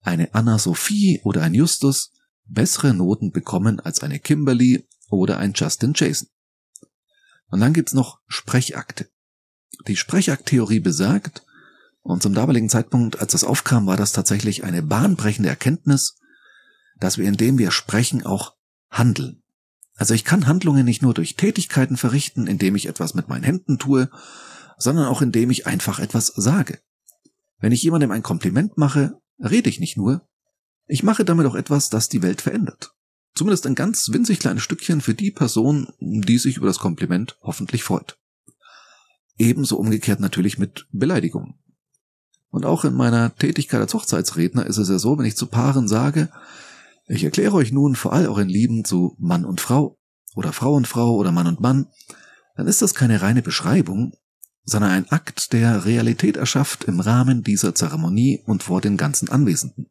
eine 0.00 0.34
Anna 0.34 0.58
Sophie 0.58 1.20
oder 1.22 1.42
ein 1.42 1.52
Justus 1.52 2.12
bessere 2.46 2.94
Noten 2.94 3.30
bekommen 3.30 3.78
als 3.78 4.02
eine 4.02 4.18
Kimberly 4.18 4.88
oder 5.10 5.36
ein 5.36 5.52
Justin 5.54 5.92
Jason. 5.94 6.28
Und 7.50 7.60
dann 7.60 7.72
gibt's 7.72 7.94
noch 7.94 8.20
Sprechakte. 8.26 9.08
Die 9.86 9.96
Sprechakttheorie 9.96 10.80
besagt, 10.80 11.44
Und 12.02 12.22
zum 12.22 12.32
damaligen 12.32 12.70
Zeitpunkt, 12.70 13.20
als 13.20 13.32
das 13.32 13.44
aufkam, 13.44 13.86
war 13.86 13.96
das 13.96 14.12
tatsächlich 14.12 14.64
eine 14.64 14.82
bahnbrechende 14.82 15.50
Erkenntnis, 15.50 16.16
dass 16.98 17.18
wir, 17.18 17.28
indem 17.28 17.58
wir 17.58 17.70
sprechen, 17.70 18.24
auch 18.24 18.54
handeln. 18.90 19.42
Also 19.94 20.14
ich 20.14 20.24
kann 20.24 20.46
Handlungen 20.46 20.84
nicht 20.84 21.02
nur 21.02 21.12
durch 21.12 21.36
Tätigkeiten 21.36 21.96
verrichten, 21.96 22.46
indem 22.46 22.76
ich 22.76 22.86
etwas 22.86 23.14
mit 23.14 23.28
meinen 23.28 23.42
Händen 23.42 23.78
tue, 23.78 24.10
sondern 24.78 25.06
auch 25.06 25.20
indem 25.20 25.50
ich 25.50 25.66
einfach 25.66 25.98
etwas 25.98 26.28
sage. 26.28 26.80
Wenn 27.58 27.72
ich 27.72 27.82
jemandem 27.82 28.12
ein 28.12 28.22
Kompliment 28.22 28.78
mache, 28.78 29.20
rede 29.38 29.68
ich 29.68 29.80
nicht 29.80 29.96
nur, 29.96 30.26
ich 30.86 31.02
mache 31.02 31.24
damit 31.24 31.46
auch 31.46 31.56
etwas, 31.56 31.90
das 31.90 32.08
die 32.08 32.22
Welt 32.22 32.40
verändert. 32.40 32.94
Zumindest 33.34 33.66
ein 33.66 33.74
ganz 33.74 34.10
winzig 34.12 34.40
kleines 34.40 34.62
Stückchen 34.62 35.00
für 35.00 35.14
die 35.14 35.30
Person, 35.30 35.88
die 36.00 36.38
sich 36.38 36.56
über 36.56 36.66
das 36.66 36.78
Kompliment 36.78 37.36
hoffentlich 37.42 37.84
freut. 37.84 38.18
Ebenso 39.36 39.76
umgekehrt 39.76 40.20
natürlich 40.20 40.58
mit 40.58 40.86
Beleidigungen. 40.90 41.54
Und 42.50 42.64
auch 42.64 42.84
in 42.84 42.94
meiner 42.94 43.34
Tätigkeit 43.34 43.80
als 43.80 43.94
Hochzeitsredner 43.94 44.66
ist 44.66 44.78
es 44.78 44.88
ja 44.88 44.98
so, 44.98 45.18
wenn 45.18 45.26
ich 45.26 45.36
zu 45.36 45.46
Paaren 45.46 45.86
sage, 45.86 46.30
ich 47.06 47.24
erkläre 47.24 47.54
euch 47.54 47.72
nun 47.72 47.94
vor 47.94 48.12
all 48.12 48.26
euren 48.26 48.48
Lieben 48.48 48.84
zu 48.84 49.14
Mann 49.18 49.44
und 49.44 49.60
Frau 49.60 49.98
oder 50.34 50.52
Frau 50.52 50.74
und 50.74 50.88
Frau 50.88 51.14
oder 51.14 51.32
Mann 51.32 51.46
und 51.46 51.60
Mann, 51.60 51.86
dann 52.56 52.66
ist 52.66 52.82
das 52.82 52.94
keine 52.94 53.22
reine 53.22 53.42
Beschreibung, 53.42 54.12
sondern 54.64 54.90
ein 54.90 55.10
Akt, 55.10 55.52
der 55.52 55.84
Realität 55.84 56.36
erschafft 56.36 56.84
im 56.84 57.00
Rahmen 57.00 57.42
dieser 57.42 57.74
Zeremonie 57.74 58.42
und 58.44 58.62
vor 58.62 58.80
den 58.80 58.96
ganzen 58.96 59.28
Anwesenden. 59.30 59.86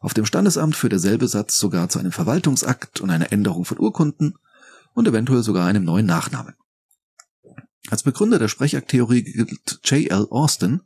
Auf 0.00 0.14
dem 0.14 0.24
Standesamt 0.24 0.76
führt 0.76 0.92
derselbe 0.92 1.28
Satz 1.28 1.58
sogar 1.58 1.88
zu 1.90 1.98
einem 1.98 2.10
Verwaltungsakt 2.12 3.00
und 3.00 3.10
einer 3.10 3.32
Änderung 3.32 3.66
von 3.66 3.78
Urkunden 3.78 4.38
und 4.94 5.06
eventuell 5.06 5.42
sogar 5.42 5.66
einem 5.66 5.84
neuen 5.84 6.06
Nachnamen. 6.06 6.54
Als 7.90 8.02
Begründer 8.02 8.38
der 8.38 8.48
Sprechakttheorie 8.48 9.22
gilt 9.22 9.80
J.L. 9.84 10.26
Austin, 10.30 10.80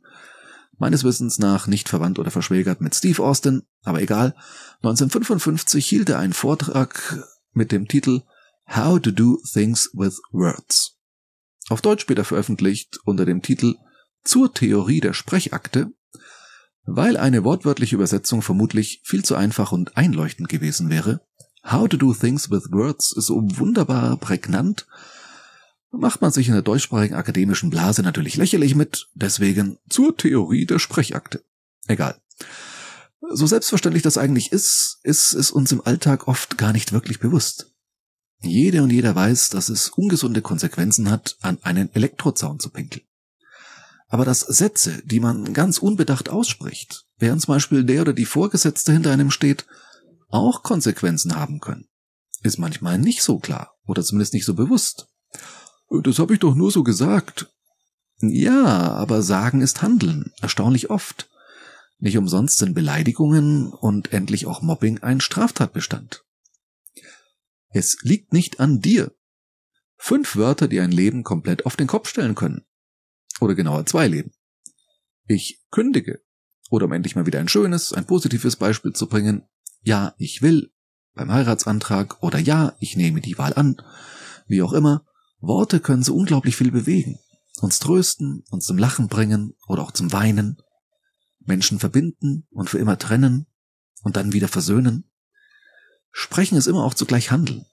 meines 0.77 1.03
Wissens 1.05 1.39
nach 1.39 1.67
nicht 1.67 1.87
verwandt 1.87 2.19
oder 2.19 2.31
verschwägert 2.31 2.81
mit 2.81 2.93
Steve 2.93 3.23
Austin, 3.23 3.63
aber 3.83 4.01
egal. 4.01 4.35
1955 4.77 5.85
hielt 5.87 6.09
er 6.09 6.19
einen 6.19 6.33
Vortrag 6.33 7.25
mit 7.53 7.71
dem 7.71 7.87
Titel 7.87 8.23
How 8.67 8.99
to 8.99 9.11
Do 9.11 9.39
Things 9.49 9.89
with 9.93 10.21
Words. 10.31 10.97
Auf 11.69 11.81
Deutsch 11.81 12.01
später 12.01 12.25
veröffentlicht 12.25 12.99
unter 13.05 13.25
dem 13.25 13.41
Titel 13.41 13.75
Zur 14.23 14.53
Theorie 14.53 14.99
der 14.99 15.13
Sprechakte, 15.13 15.93
weil 16.85 17.17
eine 17.17 17.43
wortwörtliche 17.43 17.95
Übersetzung 17.95 18.41
vermutlich 18.41 19.01
viel 19.03 19.23
zu 19.23 19.35
einfach 19.35 19.71
und 19.71 19.97
einleuchtend 19.97 20.49
gewesen 20.49 20.89
wäre. 20.89 21.21
How 21.63 21.87
to 21.87 21.97
Do 21.97 22.13
Things 22.13 22.51
with 22.51 22.71
Words 22.71 23.11
ist 23.13 23.27
so 23.27 23.41
wunderbar 23.57 24.17
prägnant 24.17 24.85
macht 25.97 26.21
man 26.21 26.31
sich 26.31 26.47
in 26.47 26.53
der 26.53 26.61
deutschsprachigen 26.61 27.15
akademischen 27.15 27.69
Blase 27.69 28.01
natürlich 28.01 28.35
lächerlich 28.35 28.75
mit, 28.75 29.07
deswegen 29.13 29.77
zur 29.89 30.15
Theorie 30.15 30.65
der 30.65 30.79
Sprechakte. 30.79 31.43
Egal. 31.87 32.19
So 33.31 33.47
selbstverständlich 33.47 34.03
das 34.03 34.17
eigentlich 34.17 34.51
ist, 34.51 34.99
ist 35.03 35.33
es 35.33 35.51
uns 35.51 35.71
im 35.71 35.81
Alltag 35.85 36.27
oft 36.27 36.57
gar 36.57 36.73
nicht 36.73 36.93
wirklich 36.93 37.19
bewusst. 37.19 37.71
Jede 38.41 38.83
und 38.83 38.91
jeder 38.91 39.15
weiß, 39.15 39.49
dass 39.49 39.69
es 39.69 39.89
ungesunde 39.89 40.41
Konsequenzen 40.41 41.09
hat, 41.09 41.37
an 41.41 41.57
einen 41.63 41.93
Elektrozaun 41.95 42.59
zu 42.59 42.69
pinkeln. 42.69 43.05
Aber 44.07 44.25
dass 44.25 44.41
Sätze, 44.41 45.01
die 45.05 45.19
man 45.19 45.53
ganz 45.53 45.79
unbedacht 45.79 46.29
ausspricht, 46.29 47.05
während 47.17 47.41
zum 47.41 47.53
Beispiel 47.53 47.83
der 47.83 48.01
oder 48.01 48.13
die 48.13 48.25
Vorgesetzte 48.25 48.93
hinter 48.93 49.11
einem 49.11 49.31
steht, 49.31 49.65
auch 50.29 50.63
Konsequenzen 50.63 51.35
haben 51.35 51.59
können, 51.59 51.87
ist 52.43 52.59
manchmal 52.59 52.97
nicht 52.97 53.23
so 53.23 53.39
klar 53.39 53.73
oder 53.85 54.03
zumindest 54.03 54.33
nicht 54.33 54.45
so 54.45 54.53
bewusst. 54.53 55.07
Das 55.89 56.19
habe 56.19 56.33
ich 56.33 56.39
doch 56.39 56.55
nur 56.55 56.71
so 56.71 56.83
gesagt. 56.83 57.51
Ja, 58.21 58.65
aber 58.65 59.21
sagen 59.21 59.61
ist 59.61 59.81
Handeln, 59.81 60.31
erstaunlich 60.41 60.89
oft. 60.89 61.29
Nicht 61.97 62.17
umsonst 62.17 62.57
sind 62.57 62.73
Beleidigungen 62.73 63.71
und 63.73 64.13
endlich 64.13 64.45
auch 64.45 64.61
Mobbing 64.61 64.99
ein 64.99 65.21
Straftatbestand. 65.21 66.23
Es 67.69 67.97
liegt 68.01 68.33
nicht 68.33 68.59
an 68.59 68.79
dir. 68.79 69.13
Fünf 69.97 70.35
Wörter, 70.35 70.67
die 70.67 70.79
ein 70.79 70.91
Leben 70.91 71.23
komplett 71.23 71.65
auf 71.65 71.75
den 71.75 71.87
Kopf 71.87 72.09
stellen 72.09 72.35
können. 72.35 72.65
Oder 73.39 73.55
genauer 73.55 73.85
zwei 73.85 74.07
Leben. 74.07 74.31
Ich 75.27 75.61
kündige. 75.71 76.21
Oder 76.69 76.85
um 76.85 76.93
endlich 76.93 77.15
mal 77.15 77.25
wieder 77.25 77.39
ein 77.39 77.47
schönes, 77.47 77.93
ein 77.93 78.05
positives 78.05 78.55
Beispiel 78.55 78.93
zu 78.93 79.07
bringen. 79.07 79.43
Ja, 79.81 80.15
ich 80.17 80.41
will. 80.41 80.71
Beim 81.13 81.31
Heiratsantrag. 81.31 82.21
Oder 82.23 82.39
ja, 82.39 82.75
ich 82.79 82.95
nehme 82.95 83.21
die 83.21 83.37
Wahl 83.37 83.53
an. 83.53 83.77
Wie 84.47 84.61
auch 84.61 84.73
immer. 84.73 85.05
Worte 85.39 85.79
können 85.79 86.03
so 86.03 86.15
unglaublich 86.15 86.55
viel 86.55 86.71
bewegen. 86.71 87.19
Uns 87.61 87.79
trösten, 87.79 88.43
uns 88.49 88.65
zum 88.65 88.77
Lachen 88.77 89.07
bringen 89.07 89.53
oder 89.67 89.83
auch 89.83 89.91
zum 89.91 90.11
Weinen. 90.11 90.57
Menschen 91.39 91.79
verbinden 91.79 92.47
und 92.51 92.69
für 92.69 92.79
immer 92.79 92.97
trennen 92.97 93.45
und 94.03 94.15
dann 94.15 94.33
wieder 94.33 94.47
versöhnen. 94.47 95.09
Sprechen 96.11 96.57
ist 96.57 96.67
immer 96.67 96.83
auch 96.83 96.93
zugleich 96.93 97.31
Handeln. 97.31 97.65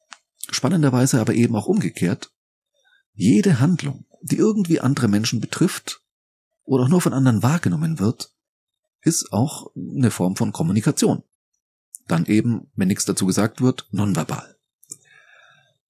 Spannenderweise 0.51 1.21
aber 1.21 1.35
eben 1.35 1.57
auch 1.57 1.67
umgekehrt. 1.67 2.33
Jede 3.15 3.61
Handlung, 3.61 4.07
die 4.23 4.37
irgendwie 4.37 4.81
andere 4.81 5.09
Menschen 5.09 5.41
betrifft 5.41 6.03
oder 6.65 6.85
auch 6.85 6.89
nur 6.89 7.01
von 7.01 7.13
anderen 7.13 7.43
wahrgenommen 7.43 7.99
wird, 7.99 8.33
ist 9.03 9.33
auch 9.33 9.73
eine 9.77 10.11
Form 10.11 10.37
von 10.37 10.53
Kommunikation. 10.53 11.23
Dann 12.09 12.27
eben, 12.27 12.71
wenn 12.75 12.89
nichts 12.89 13.05
dazu 13.05 13.27
gesagt 13.27 13.61
wird, 13.61 13.89
nonverbal. 13.91 14.57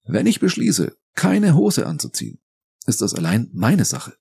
Wenn 0.04 0.26
ich 0.26 0.40
beschließe, 0.40 0.96
keine 1.14 1.54
Hose 1.54 1.86
anzuziehen, 1.86 2.40
ist 2.86 3.02
das 3.02 3.14
allein 3.14 3.50
meine 3.52 3.84
Sache. 3.84 4.14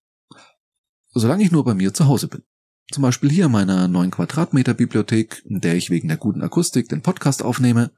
Solange 1.14 1.44
ich 1.44 1.52
nur 1.52 1.66
bei 1.66 1.74
mir 1.74 1.94
zu 1.94 2.06
Hause 2.06 2.28
bin. 2.28 2.44
Zum 2.92 3.04
Beispiel 3.04 3.32
hier 3.32 3.46
in 3.46 3.52
meiner 3.52 3.88
9 3.88 4.12
Quadratmeter 4.12 4.74
Bibliothek, 4.74 5.44
in 5.46 5.62
der 5.62 5.76
ich 5.76 5.90
wegen 5.90 6.10
der 6.10 6.18
guten 6.18 6.42
Akustik 6.42 6.90
den 6.90 7.02
Podcast 7.02 7.42
aufnehme. 7.42 7.92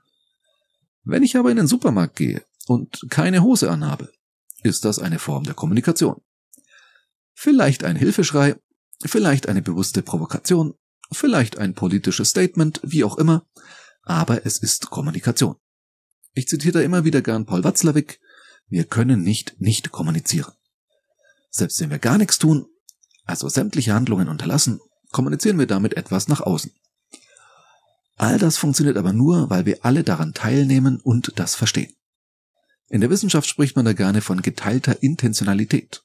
Wenn 1.04 1.24
ich 1.24 1.36
aber 1.36 1.52
in 1.52 1.58
den 1.58 1.68
Supermarkt 1.68 2.16
gehe 2.16 2.44
und 2.68 3.08
keine 3.10 3.42
Hose 3.44 3.70
anhabe, 3.70 4.12
ist 4.64 4.86
das 4.86 5.00
eine 5.00 5.20
Form 5.20 5.44
der 5.44 5.54
Kommunikation. 5.54 6.22
Vielleicht 7.34 7.84
ein 7.84 7.96
Hilfeschrei, 7.96 8.56
vielleicht 9.06 9.48
eine 9.48 9.62
bewusste 9.62 10.02
Provokation, 10.02 10.74
vielleicht 11.12 11.58
ein 11.58 11.74
politisches 11.74 12.30
Statement, 12.30 12.80
wie 12.84 13.04
auch 13.04 13.18
immer, 13.18 13.46
aber 14.04 14.46
es 14.46 14.58
ist 14.58 14.90
Kommunikation. 14.90 15.56
Ich 16.34 16.48
zitiere 16.48 16.74
da 16.74 16.82
immer 16.82 17.04
wieder 17.04 17.22
gern 17.22 17.46
Paul 17.46 17.64
Watzlawick, 17.64 18.20
wir 18.68 18.86
können 18.86 19.22
nicht 19.22 19.60
nicht 19.60 19.92
kommunizieren. 19.92 20.54
Selbst 21.52 21.80
wenn 21.80 21.92
wir 21.92 22.00
gar 22.00 22.18
nichts 22.18 22.40
tun, 22.40 22.66
also 23.26 23.48
sämtliche 23.48 23.94
Handlungen 23.94 24.28
unterlassen, 24.28 24.80
kommunizieren 25.12 25.60
wir 25.60 25.68
damit 25.68 25.96
etwas 25.96 26.28
nach 26.28 26.42
außen. 26.42 26.72
All 28.16 28.38
das 28.38 28.58
funktioniert 28.58 28.98
aber 28.98 29.14
nur, 29.14 29.50
weil 29.50 29.66
wir 29.66 29.86
alle 29.86 30.04
daran 30.04 30.34
teilnehmen 30.34 31.00
und 31.00 31.34
das 31.36 31.56
verstehen. 31.56 31.94
In 32.94 33.02
der 33.02 33.10
Wissenschaft 33.10 33.50
spricht 33.50 33.76
man 33.76 33.86
da 33.86 33.94
gerne 33.94 34.22
von 34.22 34.44
geteilter 34.44 35.02
Intentionalität. 35.02 36.04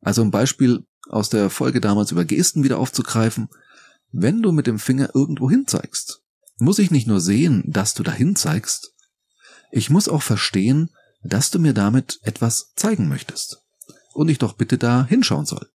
Also 0.00 0.22
ein 0.22 0.32
Beispiel 0.32 0.84
aus 1.08 1.30
der 1.30 1.48
Folge 1.48 1.80
damals 1.80 2.10
über 2.10 2.24
Gesten 2.24 2.64
wieder 2.64 2.78
aufzugreifen. 2.78 3.48
Wenn 4.10 4.42
du 4.42 4.50
mit 4.50 4.66
dem 4.66 4.80
Finger 4.80 5.10
irgendwo 5.14 5.48
hin 5.48 5.64
zeigst, 5.68 6.24
muss 6.58 6.80
ich 6.80 6.90
nicht 6.90 7.06
nur 7.06 7.20
sehen, 7.20 7.62
dass 7.68 7.94
du 7.94 8.02
dahin 8.02 8.34
zeigst, 8.34 8.94
ich 9.70 9.90
muss 9.90 10.08
auch 10.08 10.24
verstehen, 10.24 10.90
dass 11.22 11.52
du 11.52 11.60
mir 11.60 11.72
damit 11.72 12.18
etwas 12.22 12.72
zeigen 12.74 13.08
möchtest 13.08 13.62
und 14.12 14.28
ich 14.28 14.38
doch 14.38 14.54
bitte 14.54 14.78
da 14.78 15.06
hinschauen 15.06 15.46
soll. 15.46 15.70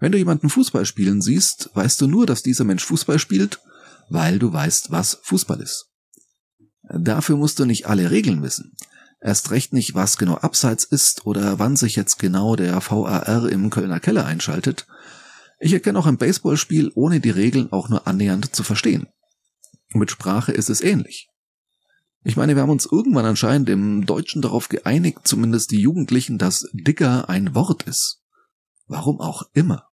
Wenn 0.00 0.10
du 0.10 0.18
jemanden 0.18 0.50
Fußball 0.50 0.84
spielen 0.84 1.22
siehst, 1.22 1.70
weißt 1.74 2.00
du 2.00 2.08
nur, 2.08 2.26
dass 2.26 2.42
dieser 2.42 2.64
Mensch 2.64 2.84
Fußball 2.84 3.20
spielt, 3.20 3.60
weil 4.08 4.40
du 4.40 4.52
weißt, 4.52 4.90
was 4.90 5.20
Fußball 5.22 5.60
ist. 5.60 5.92
Dafür 6.92 7.36
musst 7.36 7.60
du 7.60 7.66
nicht 7.66 7.86
alle 7.86 8.10
Regeln 8.10 8.42
wissen. 8.42 8.74
Erst 9.20 9.50
recht 9.50 9.72
nicht, 9.72 9.94
was 9.94 10.16
genau 10.16 10.36
Abseits 10.36 10.84
ist 10.84 11.26
oder 11.26 11.58
wann 11.58 11.76
sich 11.76 11.96
jetzt 11.96 12.18
genau 12.18 12.54
der 12.54 12.74
VAR 12.76 13.48
im 13.48 13.70
Kölner 13.70 13.98
Keller 13.98 14.24
einschaltet. 14.24 14.86
Ich 15.58 15.72
erkenne 15.72 15.98
auch 15.98 16.06
ein 16.06 16.18
Baseballspiel, 16.18 16.92
ohne 16.94 17.20
die 17.20 17.30
Regeln 17.30 17.72
auch 17.72 17.88
nur 17.88 18.06
annähernd 18.06 18.54
zu 18.54 18.62
verstehen. 18.62 19.08
mit 19.92 20.10
Sprache 20.10 20.52
ist 20.52 20.70
es 20.70 20.80
ähnlich. 20.80 21.28
Ich 22.22 22.36
meine, 22.36 22.54
wir 22.54 22.62
haben 22.62 22.70
uns 22.70 22.86
irgendwann 22.86 23.24
anscheinend 23.24 23.68
im 23.68 24.04
Deutschen 24.06 24.42
darauf 24.42 24.68
geeinigt, 24.68 25.20
zumindest 25.24 25.70
die 25.70 25.80
Jugendlichen, 25.80 26.38
dass 26.38 26.68
Dicker 26.72 27.28
ein 27.28 27.54
Wort 27.54 27.84
ist. 27.84 28.22
Warum 28.86 29.20
auch 29.20 29.44
immer. 29.52 29.88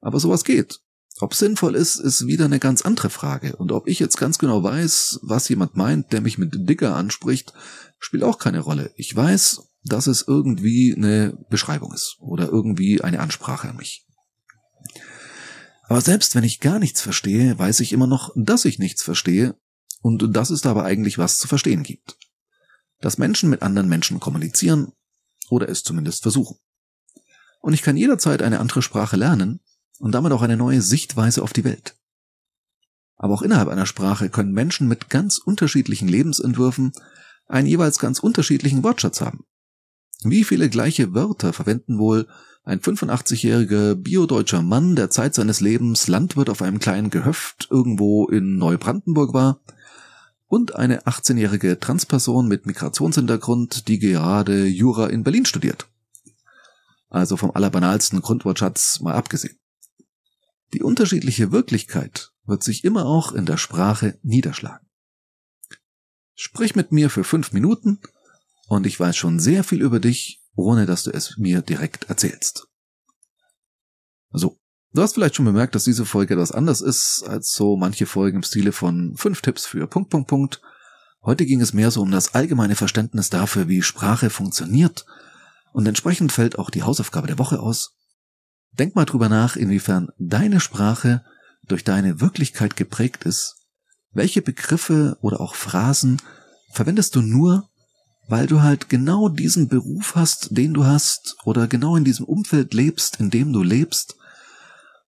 Aber 0.00 0.20
sowas 0.20 0.44
geht. 0.44 0.80
Ob 1.20 1.34
sinnvoll 1.34 1.76
ist, 1.76 1.96
ist 1.96 2.26
wieder 2.26 2.46
eine 2.46 2.58
ganz 2.58 2.82
andere 2.82 3.08
Frage. 3.08 3.54
Und 3.56 3.70
ob 3.70 3.86
ich 3.86 4.00
jetzt 4.00 4.16
ganz 4.16 4.38
genau 4.38 4.62
weiß, 4.62 5.20
was 5.22 5.48
jemand 5.48 5.76
meint, 5.76 6.12
der 6.12 6.20
mich 6.20 6.38
mit 6.38 6.68
Digger 6.68 6.96
anspricht, 6.96 7.52
spielt 8.00 8.24
auch 8.24 8.38
keine 8.38 8.60
Rolle. 8.60 8.92
Ich 8.96 9.14
weiß, 9.14 9.62
dass 9.84 10.06
es 10.06 10.24
irgendwie 10.26 10.94
eine 10.96 11.38
Beschreibung 11.50 11.92
ist 11.92 12.16
oder 12.18 12.48
irgendwie 12.48 13.00
eine 13.02 13.20
Ansprache 13.20 13.68
an 13.68 13.76
mich. 13.76 14.06
Aber 15.86 16.00
selbst 16.00 16.34
wenn 16.34 16.44
ich 16.44 16.60
gar 16.60 16.78
nichts 16.78 17.00
verstehe, 17.00 17.58
weiß 17.58 17.80
ich 17.80 17.92
immer 17.92 18.06
noch, 18.06 18.32
dass 18.34 18.64
ich 18.64 18.78
nichts 18.78 19.02
verstehe 19.02 19.54
und 20.00 20.34
dass 20.34 20.50
es 20.50 20.62
dabei 20.62 20.82
eigentlich 20.84 21.18
was 21.18 21.38
zu 21.38 21.46
verstehen 21.46 21.82
gibt. 21.82 22.16
Dass 23.00 23.18
Menschen 23.18 23.50
mit 23.50 23.62
anderen 23.62 23.88
Menschen 23.88 24.18
kommunizieren 24.18 24.92
oder 25.50 25.68
es 25.68 25.82
zumindest 25.82 26.22
versuchen. 26.22 26.56
Und 27.60 27.74
ich 27.74 27.82
kann 27.82 27.96
jederzeit 27.96 28.42
eine 28.42 28.60
andere 28.60 28.82
Sprache 28.82 29.16
lernen, 29.16 29.60
und 29.98 30.12
damit 30.12 30.32
auch 30.32 30.42
eine 30.42 30.56
neue 30.56 30.82
Sichtweise 30.82 31.42
auf 31.42 31.52
die 31.52 31.64
Welt. 31.64 31.96
Aber 33.16 33.34
auch 33.34 33.42
innerhalb 33.42 33.68
einer 33.68 33.86
Sprache 33.86 34.28
können 34.28 34.52
Menschen 34.52 34.88
mit 34.88 35.08
ganz 35.08 35.38
unterschiedlichen 35.38 36.08
Lebensentwürfen 36.08 36.92
einen 37.46 37.66
jeweils 37.66 37.98
ganz 37.98 38.18
unterschiedlichen 38.18 38.82
Wortschatz 38.82 39.20
haben. 39.20 39.44
Wie 40.22 40.44
viele 40.44 40.68
gleiche 40.68 41.14
Wörter 41.14 41.52
verwenden 41.52 41.98
wohl 41.98 42.26
ein 42.64 42.80
85-jähriger 42.80 43.94
biodeutscher 43.94 44.62
Mann, 44.62 44.96
der 44.96 45.10
Zeit 45.10 45.34
seines 45.34 45.60
Lebens 45.60 46.08
Landwirt 46.08 46.48
auf 46.48 46.62
einem 46.62 46.78
kleinen 46.78 47.10
Gehöft 47.10 47.68
irgendwo 47.70 48.26
in 48.26 48.56
Neubrandenburg 48.56 49.34
war, 49.34 49.60
und 50.46 50.76
eine 50.76 51.02
18-jährige 51.02 51.80
Transperson 51.80 52.46
mit 52.46 52.64
Migrationshintergrund, 52.64 53.88
die 53.88 53.98
gerade 53.98 54.66
Jura 54.66 55.08
in 55.08 55.24
Berlin 55.24 55.46
studiert. 55.46 55.88
Also 57.08 57.36
vom 57.36 57.50
allerbanalsten 57.50 58.20
Grundwortschatz 58.22 59.00
mal 59.00 59.14
abgesehen. 59.14 59.58
Die 60.74 60.82
unterschiedliche 60.82 61.52
Wirklichkeit 61.52 62.32
wird 62.46 62.64
sich 62.64 62.82
immer 62.82 63.06
auch 63.06 63.30
in 63.30 63.46
der 63.46 63.58
Sprache 63.58 64.18
niederschlagen. 64.24 64.84
Sprich 66.34 66.74
mit 66.74 66.90
mir 66.90 67.10
für 67.10 67.22
fünf 67.22 67.52
Minuten 67.52 68.00
und 68.66 68.84
ich 68.84 68.98
weiß 68.98 69.16
schon 69.16 69.38
sehr 69.38 69.62
viel 69.62 69.80
über 69.80 70.00
dich, 70.00 70.42
ohne 70.56 70.84
dass 70.84 71.04
du 71.04 71.12
es 71.12 71.38
mir 71.38 71.62
direkt 71.62 72.10
erzählst. 72.10 72.66
So, 74.32 74.58
du 74.92 75.02
hast 75.02 75.14
vielleicht 75.14 75.36
schon 75.36 75.44
bemerkt, 75.44 75.76
dass 75.76 75.84
diese 75.84 76.04
Folge 76.04 76.34
etwas 76.34 76.50
anders 76.50 76.80
ist 76.80 77.22
als 77.22 77.52
so 77.52 77.76
manche 77.76 78.06
Folgen 78.06 78.38
im 78.38 78.42
Stile 78.42 78.72
von 78.72 79.16
fünf 79.16 79.42
Tipps 79.42 79.66
für 79.66 79.86
Punkt, 79.86 80.10
Punkt, 80.10 80.28
Punkt. 80.28 80.60
Heute 81.22 81.46
ging 81.46 81.60
es 81.60 81.72
mehr 81.72 81.92
so 81.92 82.02
um 82.02 82.10
das 82.10 82.34
allgemeine 82.34 82.74
Verständnis 82.74 83.30
dafür, 83.30 83.68
wie 83.68 83.80
Sprache 83.80 84.28
funktioniert 84.28 85.06
und 85.72 85.86
entsprechend 85.86 86.32
fällt 86.32 86.58
auch 86.58 86.70
die 86.70 86.82
Hausaufgabe 86.82 87.28
der 87.28 87.38
Woche 87.38 87.60
aus. 87.60 87.94
Denk 88.78 88.96
mal 88.96 89.04
drüber 89.04 89.28
nach, 89.28 89.56
inwiefern 89.56 90.08
deine 90.18 90.60
Sprache 90.60 91.24
durch 91.66 91.84
deine 91.84 92.20
Wirklichkeit 92.20 92.76
geprägt 92.76 93.24
ist. 93.24 93.56
Welche 94.12 94.42
Begriffe 94.42 95.16
oder 95.20 95.40
auch 95.40 95.54
Phrasen 95.54 96.20
verwendest 96.72 97.14
du 97.14 97.22
nur, 97.22 97.68
weil 98.28 98.46
du 98.46 98.62
halt 98.62 98.88
genau 98.88 99.28
diesen 99.28 99.68
Beruf 99.68 100.14
hast, 100.14 100.56
den 100.56 100.72
du 100.74 100.84
hast, 100.84 101.36
oder 101.44 101.66
genau 101.66 101.96
in 101.96 102.04
diesem 102.04 102.24
Umfeld 102.24 102.74
lebst, 102.74 103.20
in 103.20 103.30
dem 103.30 103.52
du 103.52 103.62
lebst? 103.62 104.16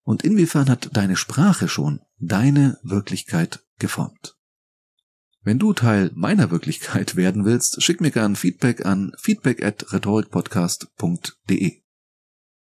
Und 0.03 0.23
inwiefern 0.23 0.69
hat 0.69 0.89
deine 0.93 1.17
Sprache 1.17 1.67
schon 1.67 1.99
deine 2.19 2.77
Wirklichkeit 2.83 3.59
geformt? 3.79 4.35
Wenn 5.41 5.59
du 5.59 5.73
Teil 5.73 6.11
meiner 6.13 6.51
Wirklichkeit 6.51 7.15
werden 7.17 7.45
willst, 7.45 7.81
schick 7.81 8.01
mir 8.01 8.11
gern 8.11 8.35
Feedback 8.35 8.85
an 8.85 9.13
feedback 9.17 9.63
at 9.63 9.91
rhetorikpodcast.de. 9.91 11.86